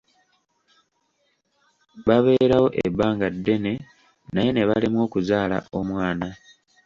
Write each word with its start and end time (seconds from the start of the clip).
Babeerawo 2.07 2.67
ebbanga 2.85 3.27
ddene 3.35 3.73
naye 4.33 4.49
ne 4.51 4.67
balemwa 4.69 5.01
okuzaala 5.07 5.57
omwana. 5.79 6.27